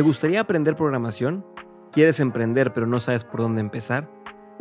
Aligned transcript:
¿Te 0.00 0.04
gustaría 0.04 0.40
aprender 0.40 0.76
programación? 0.76 1.44
¿Quieres 1.92 2.20
emprender 2.20 2.72
pero 2.72 2.86
no 2.86 3.00
sabes 3.00 3.22
por 3.22 3.40
dónde 3.40 3.60
empezar? 3.60 4.10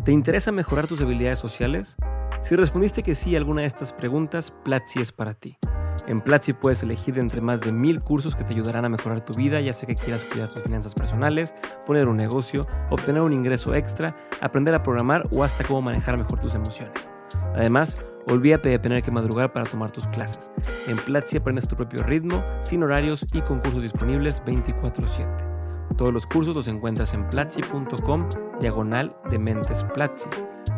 ¿Te 0.03 0.11
interesa 0.11 0.51
mejorar 0.51 0.87
tus 0.87 0.99
habilidades 0.99 1.39
sociales? 1.39 1.95
Si 2.41 2.57
respondiste 2.57 3.03
que 3.03 3.15
sí 3.15 3.35
a 3.35 3.37
alguna 3.37 3.61
de 3.61 3.67
estas 3.67 3.93
preguntas, 3.93 4.53
Platzi 4.65 4.99
es 4.99 5.13
para 5.13 5.35
ti. 5.35 5.57
En 6.07 6.19
Platzi 6.19 6.51
puedes 6.51 6.83
elegir 6.83 7.13
de 7.13 7.21
entre 7.21 7.39
más 7.39 7.61
de 7.61 7.71
mil 7.71 8.01
cursos 8.01 8.35
que 8.35 8.43
te 8.43 8.53
ayudarán 8.53 8.83
a 8.83 8.89
mejorar 8.89 9.23
tu 9.23 9.33
vida, 9.33 9.61
ya 9.61 9.71
sea 9.71 9.87
que 9.87 9.95
quieras 9.95 10.25
cuidar 10.25 10.49
tus 10.49 10.61
finanzas 10.61 10.93
personales, 10.93 11.55
poner 11.85 12.09
un 12.09 12.17
negocio, 12.17 12.67
obtener 12.89 13.21
un 13.21 13.31
ingreso 13.31 13.73
extra, 13.73 14.17
aprender 14.41 14.75
a 14.75 14.83
programar 14.83 15.25
o 15.31 15.45
hasta 15.45 15.63
cómo 15.63 15.81
manejar 15.81 16.17
mejor 16.17 16.39
tus 16.39 16.53
emociones. 16.53 17.09
Además, 17.55 17.97
olvídate 18.29 18.69
de 18.69 18.79
tener 18.79 19.03
que 19.03 19.11
madrugar 19.11 19.51
para 19.51 19.69
tomar 19.69 19.91
tus 19.91 20.07
clases. 20.07 20.51
En 20.87 20.97
Platzi 20.97 21.37
aprendes 21.37 21.67
tu 21.67 21.75
propio 21.75 22.03
ritmo, 22.03 22.43
sin 22.61 22.83
horarios 22.83 23.25
y 23.33 23.41
con 23.41 23.59
cursos 23.59 23.83
disponibles 23.83 24.41
24/7. 24.45 25.45
Todos 25.97 26.13
los 26.13 26.25
cursos 26.25 26.55
los 26.55 26.67
encuentras 26.67 27.13
en 27.13 27.29
platzi.com 27.29 28.29
diagonal 28.59 29.15
de 29.29 29.39
mentes 29.39 29.83
Platzi. 29.93 30.29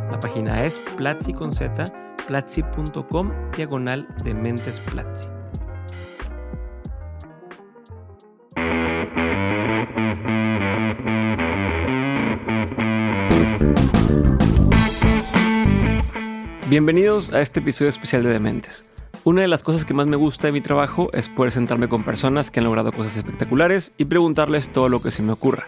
La 0.09 0.19
página 0.19 0.65
es 0.65 0.81
platzi 0.97 1.33
con 1.33 1.53
z, 1.53 1.91
platzi.com 2.27 3.31
diagonal 3.55 4.07
de 4.23 4.33
mentes 4.33 4.79
Platzi. 4.79 5.30
Bienvenidos 16.71 17.33
a 17.33 17.41
este 17.41 17.59
episodio 17.59 17.89
especial 17.89 18.23
de 18.23 18.29
Dementes. 18.29 18.85
Una 19.25 19.41
de 19.41 19.49
las 19.49 19.61
cosas 19.61 19.83
que 19.83 19.93
más 19.93 20.07
me 20.07 20.15
gusta 20.15 20.47
de 20.47 20.53
mi 20.53 20.61
trabajo 20.61 21.09
es 21.11 21.27
poder 21.27 21.51
sentarme 21.51 21.89
con 21.89 22.05
personas 22.05 22.49
que 22.49 22.61
han 22.61 22.63
logrado 22.63 22.93
cosas 22.93 23.17
espectaculares 23.17 23.91
y 23.97 24.05
preguntarles 24.05 24.69
todo 24.69 24.87
lo 24.87 25.01
que 25.01 25.11
se 25.11 25.21
me 25.21 25.33
ocurra. 25.33 25.67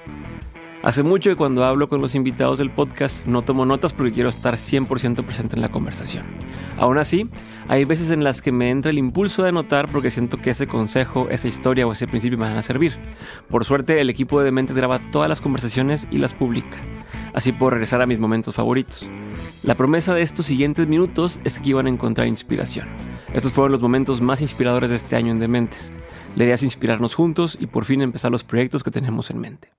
Hace 0.82 1.04
mucho 1.04 1.30
que 1.30 1.36
cuando 1.36 1.66
hablo 1.66 1.90
con 1.90 2.00
los 2.00 2.16
invitados 2.16 2.58
del 2.58 2.72
podcast 2.72 3.26
no 3.26 3.42
tomo 3.42 3.66
notas 3.66 3.92
porque 3.92 4.14
quiero 4.14 4.30
estar 4.30 4.54
100% 4.54 5.26
presente 5.26 5.58
en 5.58 5.62
la 5.62 5.68
conversación. 5.68 6.24
Aún 6.78 6.98
así, 6.98 7.30
hay 7.68 7.84
veces 7.84 8.10
en 8.12 8.24
las 8.24 8.42
que 8.42 8.54
me 8.54 8.70
entra 8.70 8.90
el 8.90 8.98
impulso 8.98 9.44
de 9.44 9.50
anotar 9.50 9.90
porque 9.90 10.10
siento 10.10 10.38
que 10.38 10.52
ese 10.52 10.68
consejo, 10.68 11.28
esa 11.30 11.50
historia 11.50 11.86
o 11.86 11.92
ese 11.92 12.08
principio 12.08 12.38
me 12.38 12.46
van 12.46 12.56
a 12.56 12.62
servir. 12.62 12.98
Por 13.50 13.66
suerte, 13.66 14.00
el 14.00 14.10
equipo 14.10 14.40
de 14.40 14.46
Dementes 14.46 14.78
graba 14.78 15.00
todas 15.12 15.28
las 15.28 15.42
conversaciones 15.42 16.08
y 16.12 16.20
las 16.20 16.34
publica. 16.34 16.78
Así 17.34 17.52
puedo 17.52 17.72
regresar 17.72 18.02
a 18.02 18.06
mis 18.06 18.20
momentos 18.20 18.56
favoritos. 18.56 19.06
La 19.64 19.76
promesa 19.76 20.14
de 20.14 20.22
estos 20.24 20.46
siguientes 20.46 20.88
minutos 20.88 21.40
es 21.46 21.58
que 21.58 21.70
iban 21.70 21.86
a 21.86 21.90
encontrar 21.90 22.28
inspiración. 22.28 22.90
Estos 23.34 23.54
fueron 23.54 23.72
los 23.72 23.82
momentos 23.82 24.20
más 24.20 24.42
inspiradores 24.42 24.90
de 24.90 24.98
este 24.98 25.16
año 25.16 25.32
en 25.32 25.40
Dementes. 25.40 25.94
La 26.36 26.44
idea 26.44 26.56
es 26.56 26.64
inspirarnos 26.64 27.16
juntos 27.16 27.58
y 27.58 27.68
por 27.68 27.86
fin 27.86 28.02
empezar 28.02 28.30
los 28.30 28.44
proyectos 28.44 28.84
que 28.84 28.92
tenemos 28.92 29.32
en 29.32 29.40
mente. 29.40 29.72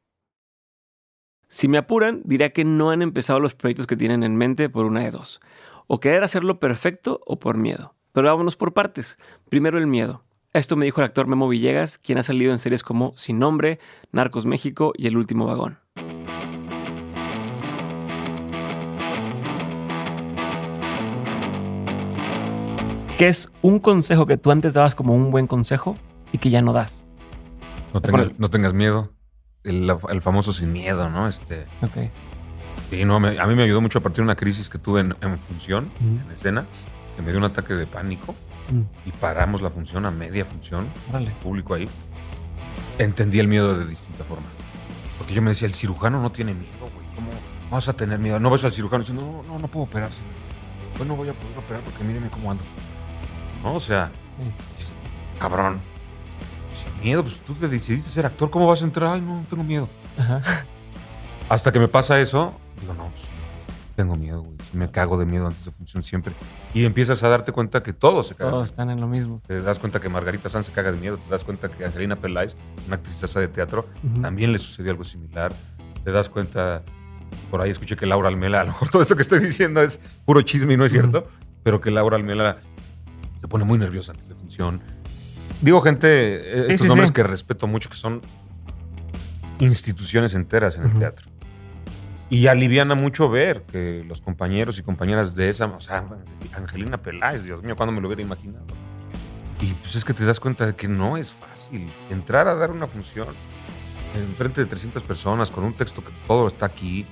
Si 1.49 1.69
me 1.69 1.77
apuran, 1.77 2.23
diría 2.25 2.49
que 2.55 2.65
no 2.65 2.93
han 2.93 3.03
empezado 3.03 3.41
los 3.41 3.55
proyectos 3.55 3.87
que 3.87 3.99
tienen 3.99 4.23
en 4.23 4.37
mente 4.37 4.71
por 4.71 4.87
una 4.87 5.01
de 5.01 5.11
dos. 5.11 5.43
O 5.87 6.01
querer 6.01 6.25
hacerlo 6.25 6.59
perfecto 6.59 7.21
o 7.27 7.39
por 7.39 7.59
miedo. 7.59 7.95
Pero 8.13 8.29
vámonos 8.29 8.57
por 8.57 8.73
partes. 8.73 9.19
Primero 9.51 9.77
el 9.77 9.87
miedo. 9.87 10.25
Esto 10.55 10.77
me 10.77 10.87
dijo 10.87 11.03
el 11.03 11.09
actor 11.09 11.27
Memo 11.27 11.47
Villegas, 11.47 11.99
quien 11.99 12.17
ha 12.17 12.23
salido 12.23 12.53
en 12.53 12.59
series 12.59 12.83
como 12.83 13.15
Sin 13.19 13.39
Nombre, 13.39 13.81
Narcos 14.13 14.47
México 14.47 14.95
y 14.97 15.09
El 15.09 15.19
Último 15.19 15.45
Vagón. 15.45 15.84
¿Qué 23.19 23.29
es 23.29 23.49
un 23.63 23.79
consejo 23.79 24.27
que 24.27 24.37
tú 24.37 24.51
antes 24.51 24.75
dabas 24.75 24.95
como 24.95 25.15
un 25.15 25.31
buen 25.31 25.47
consejo 25.47 25.97
y 26.33 26.39
que 26.39 26.51
ya 26.51 26.63
no 26.63 26.73
das? 26.73 27.05
No, 27.93 28.01
tengas, 28.01 28.29
no 28.39 28.51
tengas 28.51 28.73
miedo. 28.75 29.13
El, 29.63 29.91
el 30.11 30.21
famoso 30.21 30.53
sin 30.53 30.73
miedo, 30.73 31.09
¿no? 31.09 31.29
Este, 31.29 31.65
Ok. 31.83 32.11
sí, 32.91 33.05
no, 33.05 33.21
me- 33.21 33.39
a 33.39 33.47
mí 33.47 33.55
me 33.55 33.63
ayudó 33.63 33.81
mucho 33.81 33.99
a 33.99 34.03
partir 34.03 34.17
de 34.19 34.23
una 34.25 34.35
crisis 34.37 34.69
que 34.69 34.79
tuve 34.79 35.01
en, 35.01 35.15
en 35.23 35.39
función, 35.39 35.89
en 36.01 36.31
escena, 36.35 36.65
que 37.17 37.23
me 37.23 37.31
dio 37.31 37.39
un 37.39 37.45
ataque 37.45 37.75
de 37.75 37.87
pánico 37.87 38.35
Mm, 38.71 38.81
y 39.07 39.11
paramos 39.13 39.61
la 39.61 39.69
función 39.69 40.07
a 40.07 40.11
media 40.11 40.47
función, 40.47 40.87
órale. 41.11 41.31
público 41.43 41.75
ahí. 41.75 41.87
Entendí 42.99 43.39
el 43.39 43.47
miedo 43.47 43.79
de 43.79 43.85
distinta 43.85 44.25
forma. 44.25 44.47
Porque 45.19 45.35
yo 45.35 45.43
me 45.43 45.51
decía, 45.51 45.69
el 45.69 45.75
cirujano 45.75 46.23
no 46.23 46.33
tiene 46.33 46.55
miedo, 46.55 46.73
güey. 46.81 47.07
¿Cómo 47.15 47.29
vas 47.71 47.89
a 47.89 47.93
tener 47.93 48.19
miedo? 48.19 48.41
No 48.41 48.49
vas 48.49 48.65
al 48.65 48.73
cirujano 48.73 49.01
diciendo, 49.01 49.43
no, 49.47 49.53
no, 49.53 49.59
no 49.59 49.69
puedo 49.69 49.85
operar. 49.85 50.09
señor. 50.09 50.25
Pues 50.97 51.07
no 51.07 51.15
voy 51.15 51.29
a 51.29 51.35
poder 51.35 51.59
operar 51.59 51.83
porque 51.83 52.05
míreme 52.05 52.29
cómo 52.29 52.53
ando. 52.53 52.65
No, 53.65 53.75
o 53.75 53.81
sea, 53.81 54.11
cabrón. 55.39 55.81
Sin 56.85 57.03
miedo, 57.03 57.23
pues 57.23 57.39
tú 57.39 57.55
te 57.55 57.67
decidiste 57.67 58.11
ser 58.11 58.27
actor, 58.27 58.51
¿cómo 58.51 58.67
vas 58.67 58.83
a 58.83 58.85
entrar? 58.85 59.15
Ay, 59.15 59.23
no, 59.23 59.43
tengo 59.49 59.65
miedo. 59.65 59.89
Ajá. 60.19 60.43
Hasta 61.49 61.73
que 61.73 61.79
me 61.79 61.89
pasa 61.89 62.21
eso, 62.21 62.55
digo, 62.81 62.95
no, 62.95 63.05
pues, 63.05 63.25
tengo 63.97 64.17
miedo, 64.17 64.43
güey. 64.43 64.55
Me 64.73 64.91
cago 64.91 65.17
de 65.17 65.25
miedo 65.25 65.47
antes 65.47 65.65
de 65.65 65.71
función 65.71 66.03
siempre. 66.03 66.35
Y 66.75 66.85
empiezas 66.85 67.23
a 67.23 67.29
darte 67.29 67.53
cuenta 67.53 67.83
que 67.83 67.93
todos 67.93 68.29
se 68.29 68.35
cagan. 68.35 68.55
Todos 68.55 68.71
están 68.71 68.91
en 68.91 69.01
lo 69.01 69.07
mismo. 69.07 69.41
Te 69.47 69.61
das 69.63 69.79
cuenta 69.79 70.01
que 70.01 70.09
Margarita 70.09 70.49
Sanz 70.49 70.67
se 70.67 70.73
caga 70.73 70.91
de 70.91 70.99
miedo. 70.99 71.17
Te 71.17 71.31
das 71.31 71.45
cuenta 71.45 71.69
que 71.69 71.85
Angelina 71.85 72.17
Peláez, 72.17 72.57
una 72.87 72.97
actriz 72.97 73.35
de 73.35 73.49
teatro, 73.49 73.87
también 74.21 74.53
le 74.53 74.59
sucedió 74.59 74.91
algo 74.91 75.05
similar. 75.05 75.53
Te 76.03 76.11
das 76.11 76.29
cuenta, 76.29 76.83
por 77.51 77.61
ahí 77.61 77.71
escuché 77.71 77.97
que 77.97 78.05
Laura 78.05 78.29
Almela, 78.29 78.61
a 78.61 78.65
lo 78.65 78.73
mejor 78.73 78.89
todo 78.91 79.01
esto 79.01 79.17
que 79.17 79.23
estoy 79.23 79.39
diciendo 79.39 79.81
es 79.81 80.01
puro 80.25 80.43
chisme 80.43 80.75
y 80.75 80.77
no 80.77 80.85
es 80.85 80.93
cierto, 80.93 81.29
pero 81.63 81.81
que 81.81 81.91
Laura 81.91 82.17
Almela 82.17 82.59
se 83.45 83.49
pone 83.49 83.67
muy 83.67 83.79
nerviosa 83.79 84.13
antes 84.13 84.27
de 84.27 84.35
función. 84.35 84.81
Digo, 85.61 85.79
gente, 85.83 86.09
eh, 86.09 86.65
Sí, 86.69 86.73
estos 86.73 86.81
sí, 86.81 86.89
nombres 86.89 87.09
sí. 87.09 87.13
que 87.13 87.23
respeto 87.25 87.67
mucho, 87.67 87.91
que 87.91 87.95
son 87.95 88.23
instituciones 89.59 90.33
enteras 90.33 90.77
en 90.77 90.85
el 90.85 90.89
Ujú. 90.89 90.99
teatro. 91.01 91.27
Y 92.31 92.47
aliviana 92.47 92.95
mucho 92.95 93.29
ver 93.29 93.65
que 93.71 94.03
los 94.09 94.23
compañeros 94.23 94.79
y 94.79 94.83
compañeras 94.83 95.35
de 95.35 95.51
esa, 95.51 95.67
o 95.67 95.81
sea, 95.83 96.05
Angelina 96.57 96.97
Peláez, 97.03 97.45
Dios 97.45 97.63
mío, 97.63 97.77
cuando 97.77 97.93
me 97.93 98.01
lo 98.01 98.09
hubiera 98.09 98.23
imaginado. 98.23 98.65
Y 99.61 99.75
pues 99.75 99.95
es 99.95 100.07
que 100.07 100.15
te 100.15 100.25
das 100.25 100.41
cuenta 100.41 100.65
de 100.65 100.75
que 100.75 100.89
no 100.89 101.19
es 101.19 101.35
fácil 101.35 101.87
entrar 102.11 102.49
a 102.49 102.55
dar 102.55 102.71
una 102.71 102.87
función 102.87 103.29
en 104.17 104.27
frente 104.37 104.63
de 104.63 104.67
300 104.69 105.03
personas 105.03 105.51
con 105.51 105.65
un 105.65 105.75
texto 105.75 106.03
que 106.03 106.11
todo 106.27 106.49
está 106.49 106.65
aquí. 106.65 107.05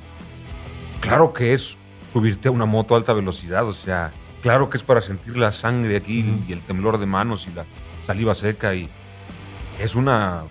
Claro 1.02 1.34
que 1.34 1.52
es 1.52 1.76
subirte 2.10 2.48
a 2.48 2.50
una 2.52 2.64
moto 2.64 2.94
a 2.94 2.96
alta 2.96 3.12
velocidad, 3.12 3.66
o 3.68 3.74
sea, 3.74 4.12
claro 4.42 4.68
que 4.68 4.76
es 4.76 4.82
para 4.82 5.00
sentir 5.00 5.38
la 5.38 5.52
sangre 5.52 5.96
aquí 5.96 6.24
y 6.46 6.52
el 6.52 6.60
temblor 6.60 6.98
de 6.98 7.06
manos 7.06 7.46
y 7.50 7.54
la 7.54 7.64
saliva 8.06 8.34
seca 8.34 8.74
y 8.74 8.88
es 9.80 9.94
una 9.94 10.42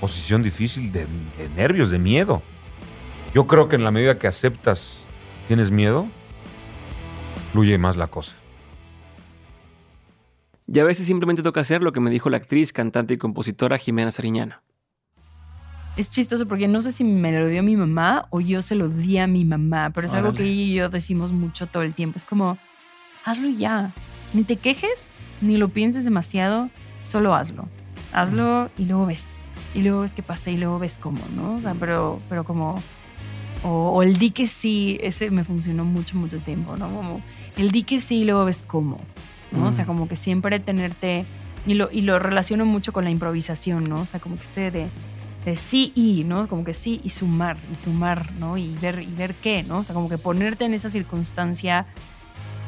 posición 0.00 0.42
difícil 0.42 0.92
de, 0.92 1.00
de 1.00 1.48
nervios, 1.56 1.90
de 1.90 1.98
miedo. 1.98 2.42
Yo 3.34 3.46
creo 3.46 3.68
que 3.68 3.76
en 3.76 3.84
la 3.84 3.90
medida 3.90 4.18
que 4.18 4.26
aceptas 4.26 4.98
tienes 5.48 5.70
miedo, 5.70 6.06
fluye 7.52 7.76
más 7.78 7.96
la 7.96 8.06
cosa. 8.06 8.32
Y 10.72 10.78
a 10.78 10.84
veces 10.84 11.06
simplemente 11.06 11.42
toca 11.42 11.60
hacer 11.60 11.82
lo 11.82 11.92
que 11.92 12.00
me 12.00 12.10
dijo 12.10 12.30
la 12.30 12.36
actriz, 12.36 12.72
cantante 12.72 13.14
y 13.14 13.18
compositora 13.18 13.76
Jimena 13.76 14.12
Sariñana. 14.12 14.62
Es 15.96 16.10
chistoso 16.10 16.46
porque 16.46 16.68
no 16.68 16.80
sé 16.80 16.92
si 16.92 17.02
me 17.02 17.32
lo 17.32 17.48
dio 17.48 17.62
mi 17.64 17.76
mamá 17.76 18.26
o 18.30 18.40
yo 18.40 18.62
se 18.62 18.76
lo 18.76 18.88
di 18.88 19.18
a 19.18 19.26
mi 19.26 19.44
mamá, 19.44 19.90
pero 19.92 20.06
es 20.06 20.14
algo 20.14 20.32
que 20.32 20.44
ella 20.44 20.62
y 20.62 20.74
yo 20.74 20.88
decimos 20.88 21.32
mucho 21.32 21.66
todo 21.66 21.82
el 21.82 21.94
tiempo. 21.94 22.18
Es 22.18 22.24
como, 22.24 22.56
hazlo 23.24 23.48
ya. 23.48 23.90
Ni 24.32 24.44
te 24.44 24.56
quejes, 24.56 25.12
ni 25.40 25.56
lo 25.56 25.68
pienses 25.68 26.04
demasiado, 26.04 26.70
solo 27.00 27.34
hazlo. 27.34 27.68
Hazlo 28.12 28.70
y 28.78 28.84
luego 28.86 29.06
ves. 29.06 29.36
Y 29.74 29.82
luego 29.82 30.00
ves 30.00 30.14
qué 30.14 30.22
pasa 30.22 30.50
y 30.50 30.56
luego 30.56 30.78
ves 30.78 30.98
cómo, 30.98 31.20
¿no? 31.36 31.56
O 31.56 31.60
sea, 31.60 31.74
pero, 31.74 32.20
pero 32.28 32.44
como... 32.44 32.80
O, 33.62 33.90
o 33.90 34.02
el 34.02 34.16
di 34.16 34.30
que 34.30 34.46
sí, 34.46 34.98
ese 35.02 35.30
me 35.30 35.44
funcionó 35.44 35.84
mucho, 35.84 36.16
mucho 36.16 36.38
tiempo, 36.38 36.76
¿no? 36.76 36.88
Como 36.88 37.20
el 37.56 37.70
di 37.70 37.82
que 37.82 38.00
sí 38.00 38.20
y 38.20 38.24
luego 38.24 38.46
ves 38.46 38.64
cómo, 38.66 38.98
¿no? 39.52 39.66
O 39.66 39.72
sea, 39.72 39.84
Mm. 39.84 39.86
como 39.88 40.08
que 40.08 40.16
siempre 40.16 40.58
tenerte... 40.60 41.26
Y 41.66 41.74
lo, 41.74 41.90
y 41.92 42.00
lo 42.00 42.18
relaciono 42.18 42.64
mucho 42.64 42.92
con 42.94 43.04
la 43.04 43.10
improvisación, 43.10 43.84
¿no? 43.84 43.96
O 43.96 44.06
sea, 44.06 44.18
como 44.18 44.36
que 44.36 44.42
este 44.44 44.70
de, 44.70 44.86
de 45.44 45.56
sí 45.56 45.92
y, 45.94 46.24
¿no? 46.24 46.48
Como 46.48 46.64
que 46.64 46.72
sí 46.72 47.02
y 47.04 47.10
sumar, 47.10 47.58
y 47.70 47.76
sumar, 47.76 48.32
¿no? 48.38 48.56
Y 48.56 48.74
ver, 48.80 49.02
y 49.02 49.12
ver 49.14 49.34
qué, 49.34 49.62
¿no? 49.62 49.78
O 49.78 49.84
sea, 49.84 49.94
como 49.94 50.08
que 50.08 50.16
ponerte 50.16 50.64
en 50.64 50.72
esa 50.72 50.88
circunstancia 50.88 51.84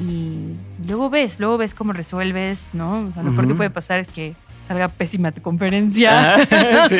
y 0.01 0.55
luego 0.87 1.11
ves, 1.11 1.39
luego 1.41 1.59
ves 1.59 1.75
cómo 1.75 1.93
resuelves, 1.93 2.71
¿no? 2.73 3.07
O 3.09 3.13
sea, 3.13 3.23
lo 3.23 3.33
peor 3.33 3.49
que 3.49 3.55
puede 3.55 3.71
pasar 3.71 4.01
es 4.01 4.09
que 4.09 4.35
salga 4.67 4.89
pésima 4.89 5.33
tu 5.33 5.43
conferencia. 5.43 6.37
Sí. 6.89 6.99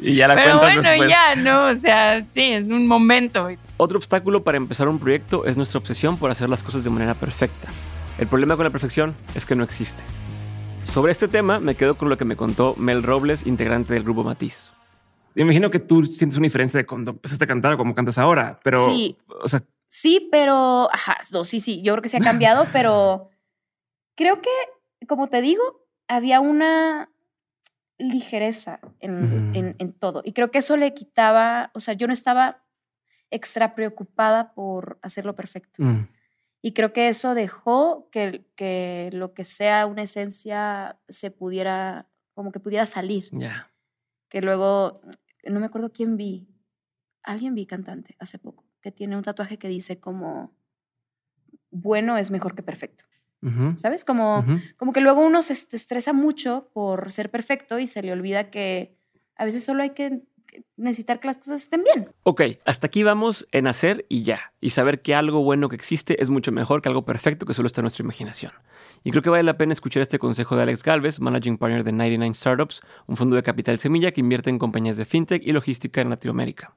Y 0.00 0.14
ya 0.16 0.28
la 0.28 0.34
Pero 0.34 0.58
cuentas 0.58 0.74
bueno, 0.76 0.88
después. 0.90 1.10
ya, 1.10 1.34
¿no? 1.36 1.66
O 1.68 1.74
sea, 1.76 2.20
sí, 2.34 2.40
es 2.52 2.66
un 2.66 2.86
momento. 2.86 3.48
Otro 3.76 3.98
obstáculo 3.98 4.42
para 4.42 4.56
empezar 4.56 4.88
un 4.88 4.98
proyecto 4.98 5.44
es 5.44 5.56
nuestra 5.56 5.78
obsesión 5.78 6.16
por 6.16 6.30
hacer 6.30 6.48
las 6.48 6.62
cosas 6.62 6.84
de 6.84 6.90
manera 6.90 7.14
perfecta. 7.14 7.68
El 8.18 8.26
problema 8.26 8.56
con 8.56 8.64
la 8.64 8.70
perfección 8.70 9.14
es 9.34 9.46
que 9.46 9.54
no 9.54 9.64
existe. 9.64 10.02
Sobre 10.84 11.12
este 11.12 11.28
tema 11.28 11.60
me 11.60 11.74
quedo 11.76 11.94
con 11.96 12.08
lo 12.08 12.16
que 12.18 12.24
me 12.24 12.36
contó 12.36 12.74
Mel 12.76 13.02
Robles, 13.02 13.46
integrante 13.46 13.94
del 13.94 14.02
grupo 14.02 14.24
Matiz. 14.24 14.72
Yo 15.34 15.42
imagino 15.42 15.70
que 15.70 15.78
tú 15.78 16.04
sientes 16.04 16.36
una 16.36 16.44
diferencia 16.46 16.78
de 16.78 16.84
cuando 16.86 17.12
empezaste 17.12 17.44
a 17.44 17.48
cantar 17.48 17.72
o 17.72 17.78
como 17.78 17.94
cantas 17.94 18.18
ahora, 18.18 18.58
pero, 18.62 18.90
Sí. 18.90 19.16
o 19.42 19.48
sea, 19.48 19.62
Sí, 19.94 20.26
pero, 20.32 20.88
ajá, 20.90 21.18
no, 21.32 21.44
sí, 21.44 21.60
sí, 21.60 21.82
yo 21.82 21.92
creo 21.92 22.02
que 22.02 22.08
se 22.08 22.16
ha 22.16 22.20
cambiado, 22.20 22.66
pero 22.72 23.28
creo 24.16 24.40
que, 24.40 24.48
como 25.06 25.28
te 25.28 25.42
digo, 25.42 25.62
había 26.08 26.40
una, 26.40 27.10
ligereza 27.98 28.80
en, 29.00 29.54
en- 29.54 29.76
en 29.78 29.92
todo. 29.92 30.22
Y 30.24 30.32
creo 30.32 30.50
que 30.50 30.58
eso 30.58 30.76
le 30.78 30.94
quitaba, 30.94 31.70
o 31.74 31.80
sea, 31.80 31.94
yo 31.94 32.06
no 32.06 32.12
estaba 32.12 32.64
extra 33.30 33.74
preocupada 33.74 34.54
por 34.54 34.98
hacerlo 35.02 35.34
perfecto. 35.36 35.82
Mm. 35.82 36.06
Y 36.62 36.72
creo 36.72 36.92
que 36.94 37.08
eso 37.08 37.34
dejó 37.34 38.08
que, 38.10 38.46
que 38.56 39.10
lo 39.12 39.34
que 39.34 39.44
sea 39.44 39.84
una 39.86 40.02
esencia 40.02 40.98
se 41.08 41.30
pudiera, 41.30 42.08
como 42.34 42.50
que 42.50 42.60
pudiera 42.60 42.86
salir. 42.86 43.28
Ya. 43.32 43.70
Que 44.30 44.40
luego, 44.40 45.02
no 45.44 45.60
me 45.60 45.66
acuerdo 45.66 45.92
quién 45.92 46.16
vi, 46.16 46.48
alguien 47.22 47.54
vi 47.54 47.66
cantante 47.66 48.16
hace 48.18 48.38
poco, 48.38 48.64
que 48.82 48.92
tiene 48.92 49.16
un 49.16 49.22
tatuaje 49.22 49.58
que 49.58 49.68
dice 49.68 49.98
como, 50.00 50.52
bueno 51.70 52.16
es 52.18 52.30
mejor 52.30 52.54
que 52.54 52.62
perfecto. 52.62 53.04
¿Sabes? 53.76 54.04
Como, 54.04 54.44
como 54.76 54.92
que 54.92 55.00
luego 55.00 55.20
uno 55.26 55.42
se 55.42 55.54
est- 55.54 55.74
estresa 55.74 56.12
mucho 56.12 56.68
por 56.72 57.10
ser 57.10 57.28
perfecto 57.28 57.80
y 57.80 57.88
se 57.88 58.00
le 58.00 58.12
olvida 58.12 58.50
que 58.52 58.94
a 59.34 59.44
veces 59.44 59.64
solo 59.64 59.82
hay 59.82 59.90
que 59.90 60.22
que 60.46 60.64
necesitar 60.76 61.18
que 61.18 61.26
las 61.28 61.38
cosas 61.38 61.62
estén 61.62 61.82
bien. 61.82 62.10
Ok, 62.24 62.42
hasta 62.66 62.86
aquí 62.86 63.02
vamos 63.02 63.48
en 63.52 63.66
hacer 63.66 64.04
y 64.10 64.22
ya. 64.22 64.52
Y 64.60 64.68
saber 64.70 65.00
que 65.00 65.14
algo 65.14 65.42
bueno 65.42 65.70
que 65.70 65.76
existe 65.76 66.22
es 66.22 66.28
mucho 66.28 66.52
mejor 66.52 66.82
que 66.82 66.90
algo 66.90 67.06
perfecto 67.06 67.46
que 67.46 67.54
solo 67.54 67.66
está 67.68 67.80
en 67.80 67.84
nuestra 67.84 68.04
imaginación. 68.04 68.52
Y 69.02 69.12
creo 69.12 69.22
que 69.22 69.30
vale 69.30 69.44
la 69.44 69.56
pena 69.56 69.72
escuchar 69.72 70.02
este 70.02 70.18
consejo 70.18 70.54
de 70.54 70.64
Alex 70.64 70.82
Galvez, 70.82 71.20
Managing 71.20 71.56
Partner 71.56 71.84
de 71.84 71.92
99 71.92 72.34
Startups, 72.34 72.82
un 73.06 73.16
fondo 73.16 73.34
de 73.34 73.42
capital 73.42 73.78
semilla 73.78 74.12
que 74.12 74.20
invierte 74.20 74.50
en 74.50 74.58
compañías 74.58 74.98
de 74.98 75.06
fintech 75.06 75.42
y 75.42 75.52
logística 75.52 76.02
en 76.02 76.10
Latinoamérica. 76.10 76.76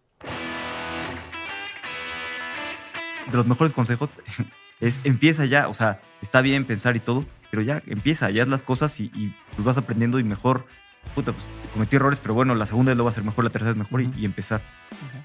De 3.31 3.38
los 3.38 3.45
mejores 3.48 3.74
consejos 3.74 4.10
es 4.80 4.98
empieza 5.04 5.45
ya, 5.45 5.68
o 5.68 5.74
sea, 5.74 6.01
está 6.22 6.42
bien 6.42 6.66
pensar 6.66 6.95
y 6.95 7.00
todo, 7.00 7.25
pero 7.51 7.62
ya 7.62 7.81
empieza, 7.88 8.30
ya 8.30 8.44
haz 8.44 8.50
las 8.50 8.63
cosas 8.63 9.00
y, 9.00 9.06
y, 9.16 9.33
pues 9.56 9.66
vas 9.66 9.77
aprendiendo 9.77 10.19
y 10.19 10.24
mejor, 10.24 10.66
puta, 11.13 11.31
pues 11.31 11.44
cometí 11.74 11.95
errores, 11.95 12.19
pero 12.22 12.33
bueno, 12.33 12.56
la 12.56 12.66
segunda 12.66 12.92
vez 12.92 12.98
lo 12.98 13.04
va 13.04 13.10
a 13.10 13.13
hacer 13.13 13.24
mejor, 13.24 13.44
la 13.44 13.50
tercera 13.50 13.72
vez 13.72 13.77
mejor 13.77 14.01
y- 14.01 14.12
y, 14.18 14.25
empezar. 14.25 14.62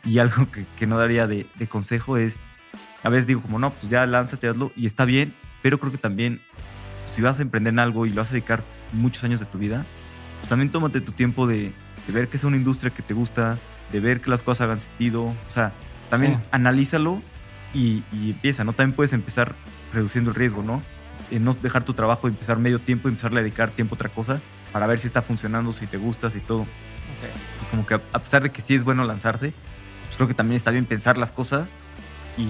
Y 0.05 0.19
algo 0.19 0.51
que, 0.51 0.65
que 0.79 0.87
no 0.87 0.99
daría 0.99 1.27
de, 1.27 1.47
de 1.57 1.67
consejo 1.67 2.17
es, 2.17 2.39
a 3.03 3.09
veces 3.09 3.27
digo 3.27 3.41
como, 3.43 3.59
no, 3.59 3.71
pues 3.71 3.91
ya 3.91 4.07
lánzate, 4.07 4.49
hazlo 4.49 4.73
y 4.77 4.87
está 4.87 5.05
bien, 5.05 5.35
pero 5.63 5.79
creo 5.79 5.91
que 5.93 5.99
también 5.99 6.41
si 7.15 7.23
vas 7.23 7.39
a 7.39 7.43
emprender 7.43 7.73
en 7.73 7.79
algo 7.81 8.07
y 8.07 8.11
lo 8.11 8.17
vas 8.17 8.31
a 8.31 8.35
dedicar 8.35 8.63
muchos 8.93 9.25
años 9.25 9.41
de 9.41 9.47
tu 9.47 9.59
vida, 9.59 9.85
pues 10.39 10.49
también 10.49 10.71
tómate 10.71 11.01
tu 11.01 11.13
tiempo 11.13 11.47
de, 11.47 11.73
de 12.07 12.13
ver 12.13 12.29
que 12.29 12.37
es 12.37 12.45
una 12.45 12.57
industria 12.57 12.91
que 12.93 13.03
te 13.03 13.15
gusta, 13.15 13.59
de 13.91 14.01
ver 14.01 14.21
que 14.21 14.31
las 14.31 14.43
cosas 14.43 14.63
hagan 14.67 14.81
sentido, 14.81 15.25
o 15.25 15.35
sea, 15.49 15.73
también 16.09 16.35
Sí. 16.37 16.41
analízalo 16.53 17.23
y, 17.75 18.03
y 18.13 18.31
empieza, 18.31 18.65
¿no? 18.65 18.73
También 18.73 18.97
puedes 18.97 19.13
empezar 19.13 19.55
reduciendo 19.93 20.31
el 20.31 20.37
riesgo, 20.37 20.63
¿no? 20.63 20.83
Eh, 21.31 21.39
no 21.39 21.55
dejar 21.55 21.85
tu 21.85 21.95
trabajo 21.95 22.29
y 22.29 22.31
empezar 22.31 22.59
medio 22.59 22.79
tiempo 22.79 23.09
y 23.09 23.13
empezar 23.13 23.33
a 23.33 23.41
dedicar 23.41 23.71
tiempo 23.71 23.95
a 23.95 23.97
otra 23.97 24.09
cosa 24.09 24.41
para 24.73 24.87
ver 24.87 24.99
si 24.99 25.07
está 25.07 25.23
funcionando, 25.23 25.73
si 25.73 25.87
te 25.87 25.97
gustas 25.97 26.35
y 26.37 26.41
todo. 26.41 26.63
Y 26.63 27.71
como 27.71 27.87
que 27.87 27.95
a, 27.95 28.01
a 28.13 28.19
pesar 28.19 28.43
de 28.43 28.51
que 28.51 28.63
sí 28.63 28.75
es 28.75 28.85
bueno 28.85 29.05
lanzarse, 29.05 29.53
pues 30.07 30.17
creo 30.17 30.29
que 30.29 30.35
también 30.35 30.57
está 30.57 30.71
bien 30.71 30.87
pensar 30.87 31.19
las 31.19 31.33
cosas 31.33 31.75
y, 32.37 32.47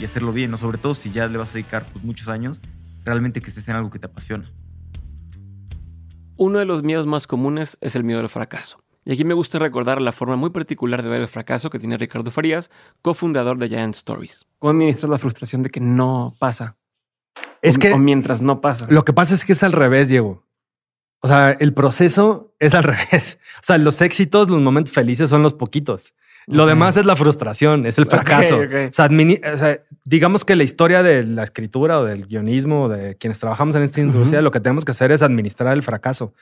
y 0.00 0.04
hacerlo 0.04 0.32
bien, 0.32 0.50
¿no? 0.50 0.58
Sobre 0.58 0.78
todo 0.78 0.94
si 0.94 1.10
ya 1.10 1.26
le 1.26 1.38
vas 1.38 1.50
a 1.50 1.54
dedicar 1.54 1.86
pues, 1.92 2.04
muchos 2.04 2.28
años, 2.28 2.60
realmente 3.04 3.40
que 3.40 3.48
estés 3.48 3.68
en 3.68 3.76
algo 3.76 3.90
que 3.90 3.98
te 3.98 4.06
apasiona. 4.06 4.50
Uno 6.36 6.58
de 6.58 6.64
los 6.64 6.82
miedos 6.82 7.06
más 7.06 7.26
comunes 7.26 7.78
es 7.80 7.94
el 7.94 8.04
miedo 8.04 8.20
al 8.20 8.28
fracaso. 8.28 8.81
Y 9.04 9.12
aquí 9.12 9.24
me 9.24 9.34
gusta 9.34 9.58
recordar 9.58 10.00
la 10.00 10.12
forma 10.12 10.36
muy 10.36 10.50
particular 10.50 11.02
de 11.02 11.08
ver 11.08 11.20
el 11.20 11.28
fracaso 11.28 11.70
que 11.70 11.78
tiene 11.78 11.96
Ricardo 11.98 12.30
Farías, 12.30 12.70
cofundador 13.02 13.58
de 13.58 13.68
Giant 13.68 13.94
Stories. 13.96 14.46
¿Cómo 14.60 14.70
administras 14.70 15.10
la 15.10 15.18
frustración 15.18 15.62
de 15.64 15.70
que 15.70 15.80
no 15.80 16.32
pasa? 16.38 16.76
Es 17.62 17.76
O- 17.76 17.78
que 17.80 17.92
O 17.92 17.98
mientras 17.98 18.40
no 18.42 18.60
pasa. 18.60 18.86
lo 18.88 19.04
que 19.04 19.12
pasa 19.12 19.34
es 19.34 19.44
que 19.44 19.52
es 19.54 19.62
al 19.62 19.72
revés, 19.72 20.08
Diego. 20.08 20.44
O 21.20 21.28
sea, 21.28 21.50
el 21.52 21.72
proceso 21.72 22.54
es 22.60 22.74
al 22.74 22.82
revés. 22.84 23.38
O 23.60 23.64
sea, 23.64 23.78
los 23.78 24.00
éxitos, 24.00 24.48
los 24.50 24.60
momentos 24.60 24.92
felices 24.92 25.30
son 25.30 25.42
los 25.42 25.54
poquitos. 25.54 26.14
Lo 26.48 26.66
demás 26.66 26.96
es 26.96 27.06
la 27.06 27.14
frustración, 27.14 27.86
es 27.86 27.98
el 27.98 28.06
fracaso. 28.06 28.56
O, 28.58 28.92
sea, 28.92 29.08
admini- 29.08 29.40
o 29.54 29.56
sea, 29.56 29.80
digamos 30.04 30.44
que 30.44 30.56
la 30.56 30.64
historia 30.64 31.04
de 31.04 31.22
la 31.24 31.44
escritura 31.44 32.00
o 32.00 32.04
del 32.04 32.26
guionismo, 32.26 32.88
de 32.88 33.16
quienes 33.16 33.38
trabajamos 33.38 33.76
en 33.76 33.82
esta 33.84 34.00
industria, 34.00 34.42
lo 34.42 34.50
que 34.50 34.58
tenemos 34.58 34.84
que 34.84 34.90
hacer 34.90 35.12
es 35.12 35.22
administrar 35.22 35.72
el 35.72 35.84
fracaso. 35.84 36.34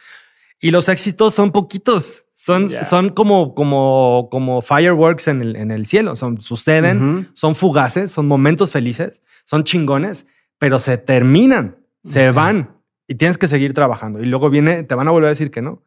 Y 0.61 0.71
los 0.71 0.89
éxitos 0.89 1.35
son 1.35 1.53
poquitos. 1.53 2.25
Son, 2.37 2.71
Ya. 2.71 2.85
son 2.85 3.11
como, 3.11 3.55
como, 3.55 4.29
como 4.31 4.63
fireworks 4.63 5.29
en 5.29 5.43
el, 5.43 5.57
en 5.57 5.71
el 5.71 5.87
cielo. 5.87 6.17
Son, 6.17 6.41
suceden, 6.41 7.03
Ujú. 7.21 7.27
son 7.35 7.55
fugaces, 7.55 8.11
son 8.13 8.27
momentos 8.27 8.71
felices, 8.71 9.23
son 9.45 9.65
chingones, 9.65 10.27
pero 10.59 10.79
se 10.79 10.97
terminan, 10.97 11.77
se 12.03 12.31
Ok. 12.31 12.35
van 12.37 12.77
y 13.07 13.17
tienes 13.17 13.37
que 13.37 13.47
seguir 13.49 13.75
trabajando. 13.75 14.21
Y 14.23 14.27
luego 14.27 14.49
viene, 14.49 14.85
te 14.85 14.95
van 14.95 15.07
a 15.09 15.11
volver 15.11 15.27
a 15.27 15.31
decir 15.31 15.51
que 15.51 15.61
no. 15.61 15.83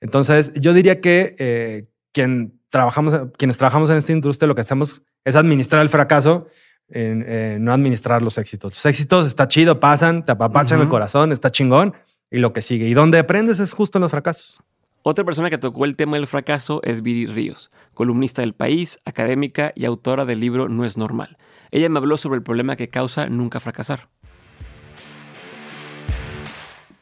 Entonces, 0.00 0.52
yo 0.54 0.72
diría 0.74 1.00
que 1.00 1.34
eh, 1.38 1.88
quien 2.12 2.60
trabajamos, 2.68 3.18
quienes 3.38 3.56
trabajamos 3.56 3.90
en 3.90 3.96
esta 3.96 4.12
industria, 4.12 4.46
lo 4.46 4.54
que 4.54 4.60
hacemos 4.60 5.02
es 5.24 5.34
administrar 5.36 5.82
el 5.82 5.88
fracaso, 5.88 6.46
en- 6.88 7.24
eh, 7.26 7.56
no 7.60 7.72
administrar 7.72 8.22
los 8.22 8.38
éxitos. 8.38 8.74
Los 8.74 8.86
éxitos 8.86 9.26
está 9.26 9.48
chido, 9.48 9.80
pasan, 9.80 10.24
te 10.24 10.30
apapachan 10.32 10.78
el 10.78 10.84
Ujú. 10.84 10.90
corazón, 10.92 11.32
está 11.32 11.50
chingón 11.50 11.94
y 12.30 12.38
lo 12.38 12.52
que 12.52 12.62
sigue. 12.62 12.88
Y 12.88 12.94
donde 12.94 13.18
aprendes 13.18 13.60
es 13.60 13.72
justo 13.72 13.98
en 13.98 14.02
los 14.02 14.10
fracasos. 14.10 14.62
Otra 15.02 15.24
persona 15.24 15.50
que 15.50 15.58
tocó 15.58 15.84
el 15.84 15.96
tema 15.96 16.16
del 16.16 16.26
fracaso 16.26 16.80
es 16.82 17.02
Viri 17.02 17.26
Ríos, 17.26 17.70
columnista 17.94 18.42
del 18.42 18.54
país, 18.54 19.00
académica 19.04 19.72
y 19.76 19.84
autora 19.84 20.24
del 20.24 20.40
libro 20.40 20.68
No 20.68 20.84
es 20.84 20.96
normal. 20.96 21.38
Ella 21.70 21.88
me 21.88 21.98
habló 21.98 22.16
sobre 22.16 22.38
el 22.38 22.42
problema 22.42 22.76
que 22.76 22.88
causa 22.88 23.28
nunca 23.28 23.60
fracasar. 23.60 24.08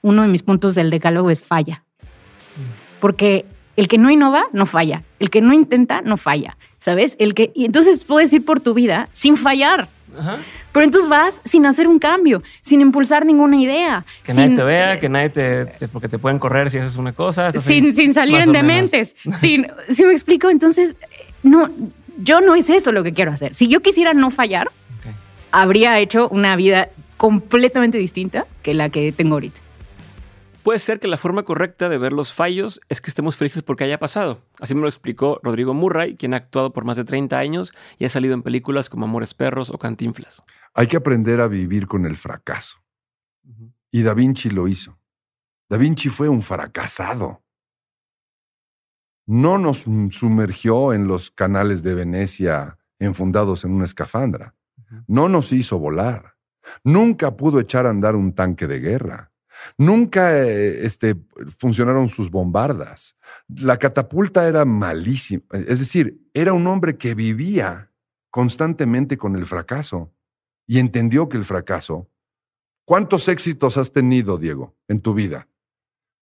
uno 0.05 0.21
de 0.21 0.29
mis 0.29 0.43
puntos 0.43 0.75
del 0.75 0.91
decálogo 0.91 1.31
es 1.31 1.43
falla. 1.43 1.82
Porque 3.00 3.47
el 3.76 3.88
que 3.88 3.97
no 3.97 4.11
innova, 4.11 4.44
no 4.53 4.67
falla. 4.67 5.03
El 5.19 5.31
que 5.31 5.41
no 5.41 5.55
intenta, 5.55 6.03
no 6.03 6.19
falla. 6.19 6.59
¿Sabes? 6.79 7.17
El 7.19 7.32
que, 7.32 7.53
y 7.55 7.65
entonces 7.65 8.05
puedes 8.05 8.31
ir 8.35 8.44
por 8.44 8.61
tu 8.61 8.75
vida 8.75 9.09
sin 9.15 9.38
fallar. 9.38 9.88
Pero 10.72 10.84
entonces 10.84 11.08
vas 11.08 11.40
sin 11.44 11.66
hacer 11.66 11.87
un 11.88 11.99
cambio, 11.99 12.43
sin 12.62 12.81
impulsar 12.81 13.25
ninguna 13.26 13.56
idea. 13.61 14.05
Que 14.22 14.32
nadie 14.34 14.56
te 14.56 14.62
vea, 14.62 15.00
que 15.00 15.08
nadie 15.08 15.31
te, 15.31 15.66
te- 15.66 15.88
Porque 15.88 16.08
te 16.08 16.19
pueden 16.19 16.38
correr 16.38 16.70
si 16.70 16.78
haces 16.78 16.96
una 16.96 17.12
cosa. 17.12 17.49
así. 17.49 17.58
sin, 17.61 17.94
sin 17.94 18.14
salir 18.14 18.40
en 18.40 18.52
dementes. 18.52 19.14
sin, 19.40 19.66
¿Sí 19.90 20.05
me 20.05 20.12
explico? 20.12 20.50
Entonces, 20.50 20.96
no, 21.43 21.70
yo 22.19 22.40
no 22.40 22.55
es 22.55 22.70
eso 22.70 22.93
lo 22.93 23.02
que 23.05 23.12
quiero 23.12 23.31
hacer. 23.32 23.55
Si 23.55 23.69
yo 23.69 23.81
quisiera 23.81 24.14
no 24.14 24.31
fallar, 24.31 24.69
habría 25.52 25.99
hecho 26.00 26.28
una 26.31 26.56
vida 26.56 26.88
completamente 27.16 27.96
distinta 27.99 28.44
que 28.62 28.75
la 28.75 28.88
que 28.88 29.12
tengo 29.12 29.34
ahorita. 29.34 29.61
Puede 30.64 30.78
ser 30.78 30.99
que 30.99 31.08
la 31.08 31.19
forma 31.19 31.43
correcta 31.43 31.90
de 31.90 31.99
ver 31.99 32.14
los 32.14 32.32
fallos 32.32 32.81
es 32.88 33.02
que 33.02 33.11
estemos 33.11 33.37
felices 33.37 33.62
porque 33.62 33.84
haya 33.84 33.99
pasado. 33.99 34.40
Así 34.58 34.75
me 34.75 34.81
lo 34.81 34.88
explicó 34.88 35.38
Rodrigo 35.43 35.75
Murray, 35.75 36.16
quien 36.16 36.32
ha 36.32 36.38
actuado 36.38 36.72
por 36.72 36.87
más 36.87 36.96
de 36.96 37.05
30 37.05 37.38
años 37.38 37.75
y 37.99 38.06
ha 38.06 38.09
salido 38.09 38.33
en 38.33 38.42
películas 38.42 38.88
como 38.88 39.04
Amores 39.04 39.35
Perros 39.35 39.68
o 39.68 39.76
Cantinflas. 39.76 40.42
Hay 40.73 40.87
que 40.87 40.97
aprender 40.97 41.42
a 41.42 41.49
vivir 41.49 41.87
con 41.87 42.06
el 42.06 42.16
fracaso. 42.16 42.78
Y 43.90 44.02
Da 44.04 44.14
Vinci 44.14 44.49
lo 44.49 44.66
hizo. 44.66 44.99
Da 45.68 45.76
Vinci 45.76 46.09
fue 46.09 46.30
un 46.30 46.40
fracasado. 46.40 47.42
No 49.26 49.59
nos 49.59 49.85
sumergió 50.12 50.94
en 50.94 51.06
los 51.06 51.30
canales 51.30 51.83
de 51.83 51.92
Venecia 51.92 52.78
enfundados 52.99 53.66
en 53.66 53.73
una 53.73 53.85
escafandra. 53.85 54.54
No 55.09 55.28
nos 55.28 55.52
hizo 55.52 55.78
volar. 55.78 56.37
Nunca 56.83 57.37
pudo 57.37 57.61
echar 57.61 57.85
a 57.85 57.90
andar 57.90 58.16
un 58.16 58.35
tanque 58.35 58.66
de 58.66 58.80
guerra. 58.80 59.34
Nunca 59.78 60.38
eh, 60.38 60.84
este, 60.84 61.16
funcionaron 61.58 62.08
sus 62.08 62.30
bombardas. 62.30 63.16
La 63.49 63.76
catapulta 63.78 64.46
era 64.49 64.64
malísima. 64.64 65.42
Es 65.52 65.78
decir, 65.78 66.20
era 66.32 66.52
un 66.52 66.66
hombre 66.66 66.96
que 66.96 67.14
vivía 67.14 67.90
constantemente 68.30 69.16
con 69.16 69.37
el 69.37 69.46
fracaso 69.46 70.12
y 70.66 70.78
entendió 70.78 71.28
que 71.28 71.37
el 71.37 71.44
fracaso. 71.44 72.08
¿Cuántos 72.84 73.28
éxitos 73.28 73.76
has 73.76 73.92
tenido, 73.92 74.38
Diego, 74.38 74.75
en 74.88 75.00
tu 75.00 75.14
vida? 75.14 75.49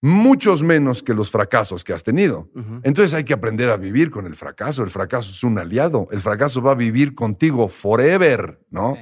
Muchos 0.01 0.63
menos 0.63 1.03
que 1.03 1.15
los 1.15 1.31
fracasos 1.31 1.85
que 1.85 1.93
has 1.93 2.03
tenido. 2.03 2.51
Entonces 2.83 3.15
hay 3.15 3.23
que 3.23 3.35
aprender 3.35 3.71
a 3.71 3.77
vivir 3.77 4.11
con 4.11 4.27
el 4.27 4.35
fracaso. 4.35 4.83
El 4.83 4.91
fracaso 4.91 5.31
es 5.31 5.45
un 5.45 5.59
aliado. 5.59 6.09
El 6.11 6.21
fracaso 6.21 6.61
va 6.61 6.73
a 6.73 6.75
vivir 6.75 7.15
contigo 7.15 7.69
forever, 7.69 8.61
¿no? 8.69 8.97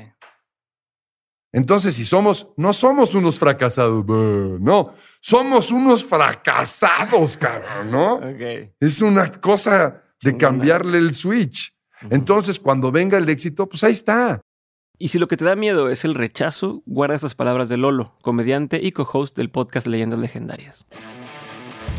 Entonces, 1.53 1.97
si 1.97 2.05
somos, 2.05 2.49
no 2.57 2.73
somos 2.73 3.15
unos 3.15 3.39
fracasados, 3.39 4.05
no, 4.07 4.95
somos 5.21 5.73
unos 5.73 6.05
fracasados, 6.05 7.37
cabrón, 7.37 7.91
¿no? 7.91 8.15
Ok. 8.15 8.73
Es 8.79 9.03
una 9.03 9.29
cosa 9.29 10.03
de 10.23 10.37
cambiarle 10.37 10.99
el 10.99 11.15
switch. 11.15 11.75
Entonces, 12.09 12.59
cuando 12.61 12.93
venga 12.93 13.19
el 13.19 13.29
éxito, 13.29 13.69
pues 13.69 13.83
ahí 13.85 13.93
está. 13.93 14.41
Y 14.99 15.09
si 15.09 15.19
lo 15.19 15.29
que 15.29 15.37
te 15.37 15.45
da 15.45 15.57
miedo 15.57 15.89
es 15.89 16.05
el 16.05 16.15
rechazo, 16.15 16.83
guarda 16.87 17.15
estas 17.15 17.35
palabras 17.35 17.69
de 17.69 17.79
Lolo, 17.79 18.15
comediante 18.23 18.79
y 18.83 18.93
co-host 18.93 19.37
del 19.37 19.51
podcast 19.51 19.87
Leyendas 19.87 20.19
Legendarias. 20.21 20.87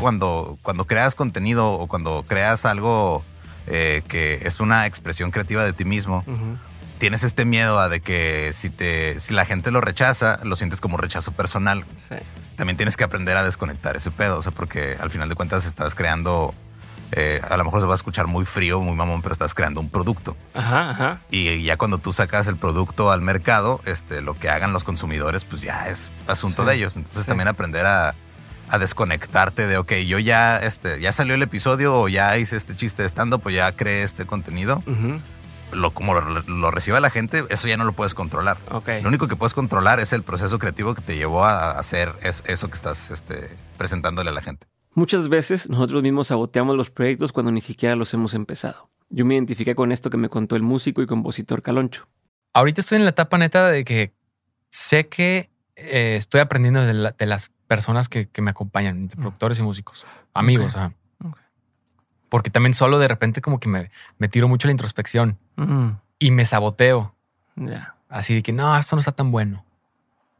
cuando, 0.00 0.58
cuando 0.62 0.86
creas 0.86 1.14
contenido 1.14 1.72
o 1.72 1.88
cuando 1.88 2.24
creas 2.26 2.64
algo 2.64 3.22
eh, 3.66 4.02
que 4.08 4.40
es 4.42 4.60
una 4.60 4.86
expresión 4.86 5.30
creativa 5.30 5.64
de 5.64 5.72
ti 5.72 5.84
mismo, 5.84 6.24
tienes 7.02 7.24
este 7.24 7.44
miedo 7.44 7.80
a 7.80 7.88
de 7.88 7.98
que 8.00 8.52
si, 8.54 8.70
te, 8.70 9.18
si 9.18 9.34
la 9.34 9.44
gente 9.44 9.72
lo 9.72 9.80
rechaza, 9.80 10.38
lo 10.44 10.54
sientes 10.54 10.80
como 10.80 10.96
rechazo 10.98 11.32
personal. 11.32 11.84
Sí. 12.08 12.14
también 12.54 12.76
tienes 12.76 12.96
que 12.96 13.02
aprender 13.02 13.36
a 13.36 13.42
desconectar 13.42 13.96
ese 13.96 14.12
pedo, 14.12 14.38
o 14.38 14.42
sea, 14.42 14.52
porque 14.52 14.96
al 15.00 15.10
final 15.10 15.28
de 15.28 15.34
cuentas 15.34 15.66
estás 15.66 15.96
creando, 15.96 16.54
eh, 17.10 17.40
a 17.50 17.56
lo 17.56 17.64
mejor 17.64 17.80
se 17.80 17.88
va 17.88 17.94
a 17.94 17.96
escuchar 17.96 18.28
muy 18.28 18.44
frío, 18.44 18.80
muy 18.80 18.94
mamón, 18.94 19.20
pero 19.20 19.32
estás 19.32 19.52
creando 19.52 19.80
un 19.80 19.90
producto. 19.90 20.36
Ajá, 20.54 20.90
ajá. 20.90 21.20
Y 21.28 21.64
ya 21.64 21.76
cuando 21.76 21.98
tú 21.98 22.12
sacas 22.12 22.46
el 22.46 22.54
producto 22.56 23.10
al 23.10 23.20
mercado, 23.20 23.80
este, 23.84 24.20
lo 24.22 24.34
que 24.34 24.48
hagan 24.48 24.72
los 24.72 24.84
consumidores, 24.84 25.44
pues 25.44 25.60
ya 25.60 25.88
es 25.88 26.12
asunto 26.28 26.62
Sí, 26.62 26.68
de 26.68 26.74
ellos. 26.76 26.96
Entonces 26.96 27.24
sí. 27.24 27.28
también 27.28 27.48
aprender 27.48 27.84
a, 27.84 28.14
a 28.70 28.78
desconectarte 28.78 29.66
de, 29.66 29.76
ok, 29.76 29.92
yo 30.06 30.20
ya, 30.20 30.58
este, 30.58 31.00
ya 31.00 31.10
salió 31.12 31.34
el 31.34 31.42
episodio 31.42 31.96
o 31.96 32.06
ya 32.08 32.38
hice 32.38 32.56
este 32.56 32.76
chiste 32.76 33.02
de 33.02 33.08
stand 33.08 33.36
pues 33.40 33.56
ya 33.56 33.72
creé 33.72 34.04
este 34.04 34.24
contenido. 34.24 34.84
Ujú. 34.86 35.18
Lo, 35.72 35.92
como 35.92 36.14
lo, 36.14 36.42
lo 36.42 36.70
reciba 36.70 37.00
la 37.00 37.10
gente, 37.10 37.44
eso 37.50 37.66
ya 37.68 37.76
no 37.76 37.84
lo 37.84 37.92
puedes 37.92 38.14
controlar. 38.14 38.58
Lo 39.02 39.08
único 39.08 39.28
que 39.28 39.36
puedes 39.36 39.54
controlar 39.54 40.00
es 40.00 40.12
el 40.12 40.22
proceso 40.22 40.58
creativo 40.58 40.94
que 40.94 41.02
te 41.02 41.16
llevó 41.16 41.44
a 41.44 41.72
hacer 41.78 42.14
es- 42.22 42.44
eso 42.46 42.68
que 42.68 42.74
estás 42.74 43.10
este, 43.10 43.48
presentándole 43.78 44.30
a 44.30 44.32
la 44.34 44.42
gente. 44.42 44.66
Muchas 44.94 45.28
veces 45.28 45.68
nosotros 45.70 46.02
mismos 46.02 46.28
saboteamos 46.28 46.76
los 46.76 46.90
proyectos 46.90 47.32
cuando 47.32 47.50
ni 47.52 47.60
siquiera 47.62 47.96
los 47.96 48.12
hemos 48.14 48.34
empezado. 48.34 48.90
Yo 49.08 49.24
me 49.24 49.34
identifiqué 49.34 49.74
con 49.74 49.90
esto 49.92 50.10
que 50.10 50.16
me 50.18 50.28
contó 50.28 50.54
el 50.56 50.62
músico 50.62 51.00
y 51.02 51.06
compositor 51.06 51.62
Caloncho. 51.62 52.06
Ahorita 52.54 52.80
estoy 52.82 52.96
en 52.96 53.04
la 53.04 53.10
etapa 53.10 53.38
neta 53.38 53.68
de 53.68 53.84
que 53.84 54.12
sé 54.70 55.08
que 55.08 55.50
eh, 55.76 56.16
estoy 56.18 56.40
aprendiendo 56.40 56.84
de, 56.84 56.92
la- 56.94 57.12
de 57.12 57.26
las 57.26 57.50
personas 57.66 58.08
que, 58.10 58.28
que 58.28 58.42
me 58.42 58.50
acompañan, 58.50 59.08
de 59.08 59.16
productores 59.16 59.58
y 59.58 59.62
músicos, 59.62 60.04
amigos. 60.34 60.76
Ajá. 60.76 60.92
Porque 62.32 62.48
también 62.48 62.72
solo 62.72 62.98
de 62.98 63.08
repente 63.08 63.42
como 63.42 63.60
que 63.60 63.68
me, 63.68 63.90
me 64.16 64.26
tiro 64.26 64.48
mucho 64.48 64.66
a 64.66 64.68
la 64.68 64.72
introspección 64.72 65.36
y 66.18 66.30
me 66.30 66.46
saboteo. 66.46 67.14
Ya. 67.56 67.94
Así 68.08 68.34
de 68.34 68.42
que 68.42 68.52
no, 68.54 68.74
esto 68.78 68.96
no 68.96 69.00
está 69.00 69.12
tan 69.12 69.30
bueno. 69.30 69.66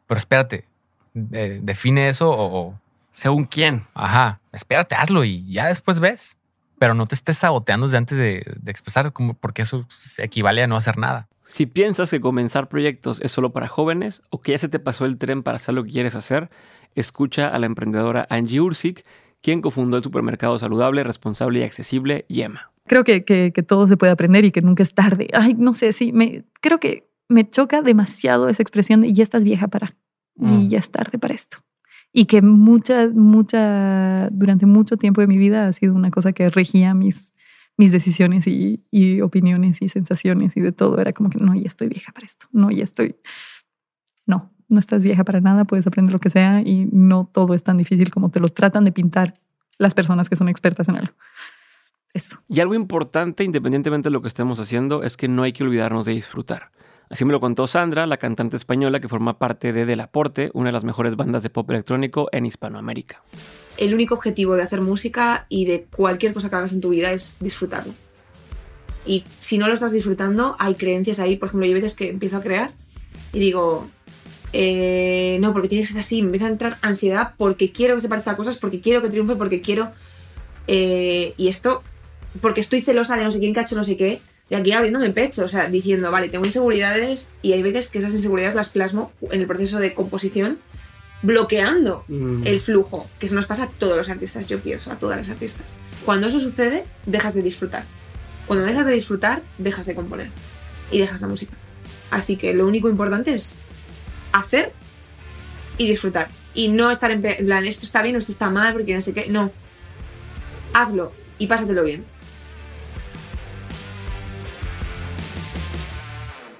Pero 0.06 0.16
espérate, 0.16 0.64
de- 1.12 1.60
define 1.60 2.08
eso 2.08 2.30
o, 2.30 2.60
o- 2.68 2.80
Según 3.12 3.44
quién. 3.44 3.82
ajá, 3.92 4.40
espérate, 4.52 4.94
hazlo 4.94 5.22
y 5.24 5.44
ya 5.52 5.66
después 5.66 6.00
ves. 6.00 6.38
Pero 6.78 6.94
no 6.94 7.04
te 7.04 7.14
estés 7.14 7.36
saboteando 7.36 7.86
desde 7.86 7.98
antes 7.98 8.16
de, 8.16 8.42
de 8.58 8.70
expresar, 8.70 9.12
como, 9.12 9.34
porque 9.34 9.60
eso 9.60 9.86
equivale 10.16 10.62
a 10.62 10.66
no 10.66 10.76
hacer 10.76 10.96
nada. 10.96 11.28
Si 11.44 11.66
piensas 11.66 12.10
que 12.10 12.22
comenzar 12.22 12.68
proyectos 12.70 13.20
es 13.20 13.32
solo 13.32 13.52
para 13.52 13.68
jóvenes 13.68 14.22
o 14.30 14.40
que 14.40 14.52
ya 14.52 14.58
se 14.58 14.68
te 14.70 14.78
pasó 14.78 15.04
el 15.04 15.18
tren 15.18 15.42
para 15.42 15.56
hacer 15.56 15.74
lo 15.74 15.84
que 15.84 15.90
quieres 15.92 16.14
hacer, 16.14 16.48
escucha 16.94 17.48
a 17.48 17.58
la 17.58 17.66
emprendedora 17.66 18.26
Angie 18.30 18.60
Ursik, 18.62 19.04
quien 19.42 19.60
cofundó 19.60 19.96
el 19.96 20.04
supermercado 20.04 20.58
saludable, 20.58 21.04
responsable 21.04 21.60
y 21.60 21.62
accesible 21.62 22.24
Yema. 22.28 22.70
Creo 22.86 23.04
que, 23.04 23.24
que, 23.24 23.52
que 23.52 23.62
todo 23.62 23.86
se 23.88 23.96
puede 23.96 24.12
aprender 24.12 24.44
y 24.44 24.50
que 24.52 24.62
nunca 24.62 24.82
es 24.82 24.94
tarde. 24.94 25.28
Ay, 25.32 25.54
no 25.54 25.74
sé, 25.74 25.92
sí, 25.92 26.12
me, 26.12 26.44
creo 26.60 26.80
que 26.80 27.08
me 27.28 27.48
choca 27.48 27.82
demasiado 27.82 28.48
esa 28.48 28.62
expresión 28.62 29.00
de 29.02 29.12
ya 29.12 29.22
estás 29.22 29.44
vieja 29.44 29.68
para 29.68 29.96
Mm. 30.36 30.60
y 30.62 30.68
ya 30.68 30.78
es 30.78 30.90
tarde 30.90 31.18
para 31.18 31.34
esto. 31.34 31.58
Y 32.12 32.26
que 32.26 32.42
mucha, 32.42 33.08
mucha, 33.08 34.28
durante 34.30 34.66
mucho 34.66 34.96
tiempo 34.96 35.20
de 35.20 35.26
mi 35.26 35.38
vida 35.38 35.66
ha 35.66 35.72
sido 35.72 35.94
una 35.94 36.10
cosa 36.10 36.32
que 36.32 36.50
regía 36.50 36.94
mis, 36.94 37.32
mis 37.76 37.90
decisiones 37.90 38.46
y, 38.46 38.82
y 38.90 39.20
opiniones 39.22 39.80
y 39.80 39.88
sensaciones 39.88 40.56
y 40.56 40.60
de 40.60 40.72
todo. 40.72 40.98
Era 40.98 41.12
como 41.12 41.30
que 41.30 41.38
no, 41.38 41.54
ya 41.54 41.68
estoy 41.68 41.88
vieja 41.88 42.12
para 42.12 42.26
esto. 42.26 42.46
No, 42.52 42.70
ya 42.70 42.84
estoy. 42.84 43.16
No, 44.26 44.50
no 44.72 44.80
estás 44.80 45.04
vieja 45.04 45.22
para 45.24 45.40
nada, 45.40 45.64
puedes 45.64 45.86
aprender 45.86 46.12
lo 46.12 46.18
que 46.18 46.30
sea 46.30 46.62
y 46.62 46.88
no 46.90 47.28
todo 47.32 47.54
es 47.54 47.62
tan 47.62 47.76
difícil 47.76 48.10
como 48.10 48.30
te 48.30 48.40
lo 48.40 48.48
tratan 48.48 48.84
de 48.84 48.92
pintar 48.92 49.34
las 49.78 49.94
personas 49.94 50.28
que 50.28 50.36
son 50.36 50.48
expertas 50.48 50.88
en 50.88 50.96
algo. 50.96 51.12
Eso. 52.14 52.38
Y 52.48 52.60
algo 52.60 52.74
importante, 52.74 53.44
independientemente 53.44 54.08
de 54.08 54.12
lo 54.12 54.22
que 54.22 54.28
estemos 54.28 54.60
haciendo, 54.60 55.02
es 55.02 55.16
que 55.16 55.28
no 55.28 55.42
hay 55.44 55.52
que 55.52 55.64
olvidarnos 55.64 56.04
de 56.04 56.12
disfrutar. 56.12 56.70
Así 57.08 57.24
me 57.24 57.32
lo 57.32 57.40
contó 57.40 57.66
Sandra, 57.66 58.06
la 58.06 58.16
cantante 58.16 58.56
española 58.56 59.00
que 59.00 59.08
forma 59.08 59.38
parte 59.38 59.72
de 59.72 59.84
Del 59.84 60.00
Aporte, 60.00 60.50
una 60.54 60.68
de 60.68 60.72
las 60.72 60.84
mejores 60.84 61.16
bandas 61.16 61.42
de 61.42 61.50
pop 61.50 61.70
electrónico 61.70 62.28
en 62.32 62.46
Hispanoamérica. 62.46 63.22
el 63.76 63.94
único 63.94 64.14
objetivo 64.14 64.54
de 64.54 64.62
hacer 64.62 64.80
música 64.80 65.46
y 65.48 65.64
de 65.64 65.86
cualquier 65.94 66.32
cosa 66.32 66.48
que 66.48 66.56
hagas 66.56 66.72
en 66.72 66.80
tu 66.80 66.90
vida 66.90 67.12
es 67.12 67.38
disfrutarlo. 67.40 67.92
Y 69.04 69.24
si 69.38 69.58
no 69.58 69.66
lo 69.66 69.74
estás 69.74 69.92
disfrutando, 69.92 70.56
hay 70.58 70.74
creencias 70.74 71.18
ahí. 71.18 71.36
Por 71.36 71.48
ejemplo, 71.48 71.66
yo 71.66 71.74
hay 71.74 71.80
veces 71.80 71.96
que 71.96 72.08
empiezo 72.08 72.36
a 72.36 72.42
crear 72.42 72.72
y 73.32 73.40
digo, 73.40 73.88
eh, 74.52 75.38
no, 75.40 75.52
porque 75.52 75.68
tiene 75.68 75.84
que 75.84 75.92
ser 75.92 76.00
así. 76.00 76.22
Me 76.22 76.26
empieza 76.26 76.46
a 76.46 76.50
entrar 76.50 76.78
ansiedad 76.82 77.34
porque 77.36 77.72
quiero 77.72 77.94
que 77.94 78.00
se 78.00 78.08
parezca 78.08 78.32
a 78.32 78.36
cosas, 78.36 78.56
porque 78.56 78.80
quiero 78.80 79.02
que 79.02 79.08
triunfe, 79.08 79.36
porque 79.36 79.60
quiero. 79.60 79.92
eh, 80.66 81.34
y 81.36 81.48
esto, 81.48 81.82
porque 82.40 82.60
estoy 82.60 82.80
celosa 82.80 83.16
de 83.16 83.24
no 83.24 83.30
sé 83.30 83.38
quién 83.38 83.54
cacho, 83.54 83.76
no 83.76 83.84
sé 83.84 83.96
qué. 83.96 84.20
Y 84.50 84.54
aquí 84.54 84.72
abriéndome 84.72 85.06
el 85.06 85.14
pecho, 85.14 85.44
o 85.44 85.48
sea, 85.48 85.68
diciendo, 85.68 86.10
vale, 86.10 86.28
tengo 86.28 86.44
inseguridades 86.44 87.32
y 87.40 87.52
hay 87.52 87.62
veces 87.62 87.88
que 87.88 87.98
esas 87.98 88.12
inseguridades 88.12 88.54
las 88.54 88.68
plasmo 88.68 89.10
en 89.30 89.40
el 89.40 89.46
proceso 89.46 89.78
de 89.78 89.94
composición 89.94 90.58
bloqueando 91.22 92.04
el 92.44 92.60
flujo, 92.60 93.08
que 93.18 93.26
eso 93.26 93.34
nos 93.34 93.46
pasa 93.46 93.64
a 93.64 93.68
todos 93.68 93.96
los 93.96 94.10
artistas, 94.10 94.46
yo 94.48 94.58
pienso, 94.58 94.90
a 94.90 94.98
todas 94.98 95.16
las 95.16 95.30
artistas. 95.30 95.64
Cuando 96.04 96.26
eso 96.26 96.40
sucede, 96.40 96.84
dejas 97.06 97.32
de 97.34 97.42
disfrutar. 97.42 97.84
Cuando 98.46 98.64
dejas 98.64 98.86
de 98.86 98.92
disfrutar, 98.92 99.40
dejas 99.56 99.86
de 99.86 99.94
componer 99.94 100.30
y 100.90 100.98
dejas 100.98 101.20
la 101.20 101.28
música. 101.28 101.52
Así 102.10 102.36
que 102.36 102.52
lo 102.52 102.66
único 102.66 102.88
importante 102.90 103.32
es 103.32 103.58
hacer 104.32 104.72
y 105.78 105.88
disfrutar. 105.88 106.28
Y 106.54 106.68
no 106.68 106.90
estar 106.90 107.10
en 107.10 107.22
plan, 107.22 107.64
esto 107.64 107.84
está 107.84 108.02
bien 108.02 108.16
o 108.16 108.18
esto 108.18 108.32
está 108.32 108.50
mal, 108.50 108.72
porque 108.72 108.94
no 108.94 109.00
sé 109.00 109.14
qué. 109.14 109.26
No. 109.28 109.50
Hazlo 110.74 111.12
y 111.38 111.46
pásatelo 111.46 111.84
bien. 111.84 112.04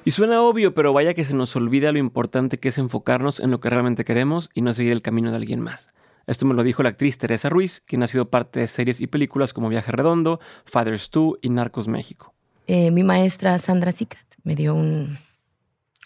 Y 0.05 0.11
suena 0.11 0.43
obvio, 0.43 0.75
pero 0.75 0.93
vaya 0.93 1.15
que 1.15 1.25
se 1.25 1.35
nos 1.35 1.55
olvida 1.55 1.93
lo 1.93 1.99
importante 1.99 2.59
que 2.59 2.71
es 2.71 2.79
enfocarnos 2.79 3.39
en 3.39 3.53
lo 3.53 3.61
que 3.61 3.71
realmente 3.71 4.05
queremos 4.05 4.51
y 4.53 4.63
no 4.63 4.75
seguir 4.75 4.93
el 4.93 5.03
camino 5.03 5.31
de 5.31 5.37
alguien 5.37 5.61
más. 5.61 5.91
Esto 6.27 6.45
me 6.45 6.55
lo 6.55 6.65
dijo 6.65 6.83
la 6.83 6.89
actriz 6.89 7.19
Teresa 7.19 7.49
Ruiz, 7.49 7.83
quien 7.87 8.03
ha 8.03 8.09
sido 8.09 8.29
parte 8.29 8.61
de 8.61 8.69
series 8.69 9.01
y 9.01 9.07
películas 9.07 9.53
como 9.53 9.69
Viaje 9.69 9.93
Redondo, 9.93 10.41
Fathers 10.65 11.09
2 11.11 11.39
y 11.43 11.51
Narcos 11.51 11.87
México. 11.87 12.35
Eh, 12.67 12.91
mi 12.91 13.05
maestra 13.05 13.59
Sandra 13.59 13.93
Sicat 13.93 14.25
me 14.43 14.57
dio 14.57 14.75
un, 14.75 15.19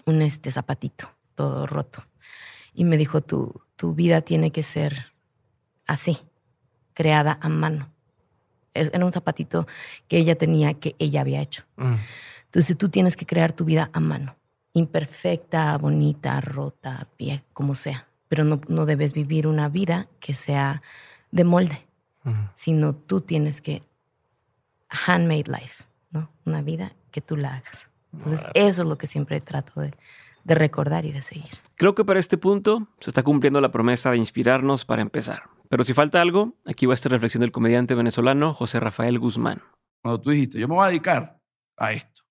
un 0.04 0.22
este 0.22 0.50
zapatito 0.50 1.15
todo 1.36 1.66
roto 1.68 2.02
y 2.74 2.82
me 2.84 2.96
dijo 2.96 3.20
tu, 3.20 3.62
tu 3.76 3.94
vida 3.94 4.22
tiene 4.22 4.50
que 4.50 4.64
ser 4.64 5.12
así, 5.86 6.18
creada 6.94 7.38
a 7.40 7.48
mano. 7.48 7.90
E- 8.74 8.90
Era 8.92 9.04
un 9.06 9.12
zapatito 9.12 9.66
que 10.08 10.18
ella 10.18 10.36
tenía, 10.36 10.74
que 10.74 10.96
ella 10.98 11.20
había 11.20 11.40
hecho. 11.40 11.62
Entonces 12.46 12.76
tú 12.76 12.88
tienes 12.88 13.16
que 13.16 13.26
crear 13.26 13.52
tu 13.52 13.64
vida 13.64 13.90
a 13.92 14.00
mano, 14.00 14.36
imperfecta, 14.72 15.76
bonita, 15.78 16.40
rota, 16.40 17.08
bien, 17.18 17.44
como 17.52 17.74
sea. 17.74 18.08
Pero 18.28 18.42
no, 18.44 18.60
no 18.68 18.86
debes 18.86 19.12
vivir 19.12 19.46
una 19.46 19.68
vida 19.68 20.08
que 20.20 20.34
sea 20.34 20.82
de 21.30 21.44
molde, 21.44 21.86
sino 22.54 22.94
tú 22.94 23.20
tienes 23.20 23.60
que 23.60 23.82
handmade 24.88 25.44
life, 25.48 25.84
¿no? 26.10 26.30
Una 26.44 26.62
vida 26.62 26.92
que 27.10 27.20
tú 27.20 27.36
la 27.36 27.56
hagas. 27.56 27.86
Entonces 28.12 28.40
eso 28.54 28.82
es 28.82 28.88
lo 28.88 28.98
que 28.98 29.06
siempre 29.06 29.40
trato 29.40 29.80
de, 29.80 29.92
de 30.46 30.54
recordar 30.54 31.04
y 31.04 31.12
de 31.12 31.22
seguir. 31.22 31.58
Creo 31.74 31.96
que 31.96 32.04
para 32.04 32.20
este 32.20 32.38
punto 32.38 32.88
se 33.00 33.10
está 33.10 33.24
cumpliendo 33.24 33.60
la 33.60 33.72
promesa 33.72 34.12
de 34.12 34.18
inspirarnos 34.18 34.84
para 34.84 35.02
empezar. 35.02 35.50
Pero 35.68 35.82
si 35.82 35.92
falta 35.92 36.20
algo, 36.20 36.56
aquí 36.64 36.86
va 36.86 36.94
esta 36.94 37.08
reflexión 37.08 37.40
del 37.40 37.50
comediante 37.50 37.96
venezolano 37.96 38.54
José 38.54 38.78
Rafael 38.78 39.18
Guzmán. 39.18 39.60
Cuando 40.00 40.20
tú 40.20 40.30
dijiste, 40.30 40.60
yo 40.60 40.68
me 40.68 40.76
voy 40.76 40.84
a 40.84 40.88
dedicar 40.88 41.42
a 41.76 41.92
esto, 41.92 42.22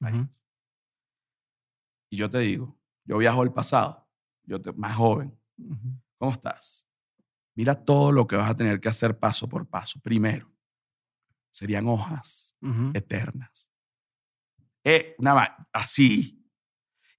a 0.00 0.10
esto. 0.10 0.30
Y 2.10 2.16
yo 2.16 2.30
te 2.30 2.38
digo, 2.38 2.78
yo 3.04 3.18
viajo 3.18 3.42
al 3.42 3.52
pasado, 3.52 4.08
yo 4.44 4.62
te, 4.62 4.72
más 4.72 4.94
joven. 4.94 5.36
¿Cómo 6.16 6.30
estás? 6.30 6.88
Mira 7.56 7.74
todo 7.84 8.12
lo 8.12 8.28
que 8.28 8.36
vas 8.36 8.50
a 8.50 8.56
tener 8.56 8.80
que 8.80 8.88
hacer 8.88 9.18
paso 9.18 9.48
por 9.48 9.66
paso. 9.66 9.98
Primero, 10.00 10.48
serían 11.50 11.88
hojas 11.88 12.56
eternas. 12.94 13.68
Eh, 14.84 15.16
nada 15.18 15.36
más, 15.40 15.50
así. 15.72 16.43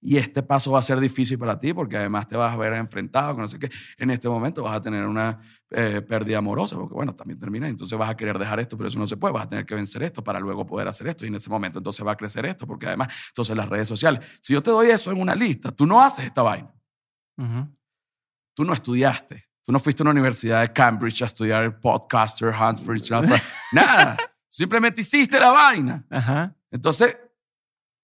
Y 0.06 0.18
este 0.18 0.40
paso 0.44 0.70
va 0.70 0.78
a 0.78 0.82
ser 0.82 1.00
difícil 1.00 1.36
para 1.36 1.58
ti 1.58 1.72
porque 1.74 1.96
además 1.96 2.28
te 2.28 2.36
vas 2.36 2.54
a 2.54 2.56
ver 2.56 2.72
enfrentado 2.74 3.32
con 3.32 3.42
no 3.42 3.48
sé 3.48 3.58
qué. 3.58 3.68
En 3.98 4.12
este 4.12 4.28
momento 4.28 4.62
vas 4.62 4.76
a 4.76 4.80
tener 4.80 5.04
una 5.04 5.40
eh, 5.68 6.00
pérdida 6.00 6.38
amorosa 6.38 6.76
porque, 6.76 6.94
bueno, 6.94 7.12
también 7.16 7.40
termina. 7.40 7.66
Entonces 7.66 7.98
vas 7.98 8.08
a 8.08 8.16
querer 8.16 8.38
dejar 8.38 8.60
esto, 8.60 8.76
pero 8.76 8.88
eso 8.88 9.00
no 9.00 9.06
se 9.08 9.16
puede. 9.16 9.34
Vas 9.34 9.46
a 9.46 9.48
tener 9.48 9.66
que 9.66 9.74
vencer 9.74 10.04
esto 10.04 10.22
para 10.22 10.38
luego 10.38 10.64
poder 10.64 10.86
hacer 10.86 11.08
esto. 11.08 11.24
Y 11.24 11.28
en 11.28 11.34
ese 11.34 11.50
momento 11.50 11.80
entonces 11.80 12.06
va 12.06 12.12
a 12.12 12.16
crecer 12.16 12.46
esto 12.46 12.68
porque 12.68 12.86
además, 12.86 13.12
entonces 13.30 13.56
las 13.56 13.68
redes 13.68 13.88
sociales. 13.88 14.24
Si 14.40 14.52
yo 14.52 14.62
te 14.62 14.70
doy 14.70 14.90
eso 14.90 15.10
en 15.10 15.20
una 15.20 15.34
lista, 15.34 15.72
tú 15.72 15.84
no 15.86 16.00
haces 16.00 16.26
esta 16.26 16.42
vaina. 16.42 16.72
Tú 18.54 18.64
no 18.64 18.74
estudiaste. 18.74 19.48
Tú 19.64 19.72
no 19.72 19.80
fuiste 19.80 20.02
a 20.02 20.04
una 20.04 20.12
universidad 20.12 20.60
de 20.60 20.72
Cambridge 20.72 21.22
a 21.22 21.26
estudiar 21.26 21.80
podcaster, 21.80 22.54
Hansbridge, 22.54 23.10
nada. 23.10 23.42
nada. 23.72 24.16
Simplemente 24.48 25.00
hiciste 25.00 25.40
la 25.40 25.50
vaina. 25.50 26.54
Entonces, 26.70 27.18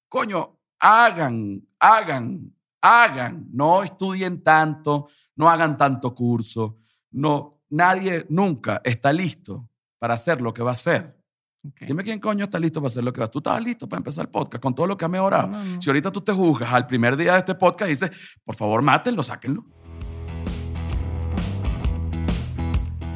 coño, 0.09 0.59
hagan, 0.83 1.63
hagan, 1.83 2.55
hagan. 2.81 3.47
No 3.53 3.83
estudien 3.83 4.43
tanto, 4.43 5.09
no 5.37 5.51
hagan 5.51 5.77
tanto 5.77 6.15
curso. 6.15 6.79
No, 7.11 7.61
nadie 7.69 8.25
nunca 8.29 8.81
está 8.85 9.13
listo 9.13 9.69
para 9.99 10.15
hacer 10.15 10.41
lo 10.41 10.55
que 10.55 10.63
va 10.63 10.71
a 10.71 10.75
hacer. 10.75 11.19
Dime 11.81 12.03
quién 12.03 12.19
coño 12.19 12.45
está 12.45 12.59
listo 12.59 12.81
para 12.81 12.89
hacer 12.89 13.05
lo 13.05 13.13
que 13.13 13.19
va 13.19 13.25
a 13.25 13.27
hacer. 13.27 13.33
Tú 13.33 13.39
estabas 13.41 13.63
listo 13.63 13.89
para 13.89 13.99
empezar 13.99 14.25
el 14.25 14.31
podcast 14.31 14.63
con 14.63 14.75
todo 14.75 14.87
lo 14.87 14.97
que 14.97 15.05
ha 15.05 15.09
mejorado. 15.09 15.49
No, 15.49 15.59
no, 15.59 15.75
no. 15.75 15.83
Si 15.83 15.91
ahorita 15.91 16.11
tú 16.11 16.21
te 16.21 16.33
juzgas 16.33 16.73
al 16.73 16.87
primer 16.87 17.17
día 17.17 17.33
de 17.33 17.39
este 17.41 17.55
podcast 17.55 17.89
y 17.89 17.93
dices, 17.93 18.11
por 18.45 18.57
favor, 18.57 18.83
mátenlo, 18.83 19.23
sáquenlo. 19.23 19.65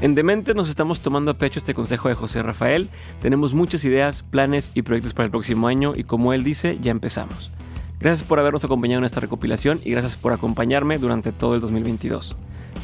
En 0.03 0.15
Demente 0.15 0.55
nos 0.55 0.69
estamos 0.69 1.01
tomando 1.01 1.31
a 1.31 1.39
pecho 1.39 1.59
este 1.59 1.73
consejo 1.73 2.09
de 2.09 2.15
José 2.15 2.43
Rafael. 2.43 2.89
Tenemos 3.21 3.55
muchas 3.55 3.85
ideas, 3.85 4.23
planes 4.23 4.71
y 4.75 4.83
proyectos 4.83 5.15
para 5.15 5.25
el 5.25 5.31
próximo 5.31 5.69
año 5.69 5.95
y 5.97 6.05
como 6.05 6.33
él 6.33 6.45
dice, 6.45 6.79
ya 6.81 6.91
empezamos. 6.91 7.56
Gracias 7.99 8.29
por 8.29 8.39
habernos 8.39 8.65
acompañado 8.65 8.99
en 8.99 9.07
esta 9.07 9.21
recopilación 9.21 9.81
y 9.85 9.91
gracias 9.91 10.17
por 10.17 10.33
acompañarme 10.33 10.99
durante 10.99 11.33
todo 11.33 11.55
el 11.55 11.61
2022. 11.61 12.37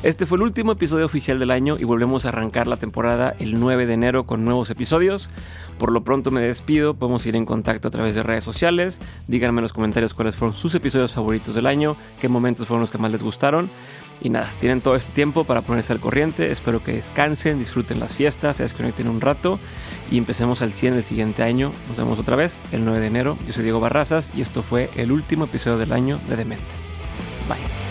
Este 0.02 0.26
fue 0.26 0.36
el 0.36 0.42
último 0.42 0.72
episodio 0.72 1.06
oficial 1.06 1.38
del 1.38 1.52
año 1.52 1.76
y 1.78 1.84
volvemos 1.84 2.26
a 2.26 2.30
arrancar 2.30 2.66
la 2.66 2.76
temporada 2.76 3.36
el 3.38 3.60
9 3.60 3.86
de 3.86 3.94
enero 3.94 4.26
con 4.26 4.44
nuevos 4.44 4.68
episodios. 4.68 5.28
Por 5.78 5.92
lo 5.92 6.02
pronto 6.02 6.32
me 6.32 6.40
despido, 6.40 6.94
podemos 6.94 7.24
ir 7.24 7.36
en 7.36 7.44
contacto 7.44 7.86
a 7.86 7.90
través 7.92 8.16
de 8.16 8.24
redes 8.24 8.42
sociales, 8.42 8.98
díganme 9.28 9.60
en 9.60 9.62
los 9.62 9.72
comentarios 9.72 10.12
cuáles 10.12 10.34
fueron 10.34 10.56
sus 10.56 10.74
episodios 10.74 11.12
favoritos 11.12 11.54
del 11.54 11.66
año, 11.66 11.96
qué 12.20 12.28
momentos 12.28 12.66
fueron 12.66 12.80
los 12.80 12.90
que 12.90 12.98
más 12.98 13.12
les 13.12 13.22
gustaron. 13.22 13.70
Y 14.20 14.28
nada, 14.30 14.50
tienen 14.58 14.80
todo 14.80 14.96
este 14.96 15.12
tiempo 15.12 15.44
para 15.44 15.62
ponerse 15.62 15.92
al 15.92 16.00
corriente, 16.00 16.50
espero 16.50 16.82
que 16.82 16.94
descansen, 16.94 17.60
disfruten 17.60 18.00
las 18.00 18.12
fiestas, 18.12 18.56
se 18.56 18.64
desconecten 18.64 19.06
un 19.06 19.20
rato 19.20 19.60
y 20.10 20.18
empecemos 20.18 20.62
al 20.62 20.72
100 20.72 20.94
el 20.94 21.04
siguiente 21.04 21.44
año. 21.44 21.70
Nos 21.88 21.96
vemos 21.96 22.18
otra 22.18 22.34
vez 22.34 22.60
el 22.72 22.84
9 22.84 22.98
de 22.98 23.06
enero. 23.06 23.38
Yo 23.46 23.52
soy 23.52 23.62
Diego 23.62 23.78
Barrazas 23.78 24.32
y 24.36 24.40
esto 24.40 24.62
fue 24.62 24.90
el 24.96 25.12
último 25.12 25.44
episodio 25.44 25.78
del 25.78 25.92
año 25.92 26.18
de 26.28 26.36
Dementes. 26.36 26.66
Bye. 27.48 27.81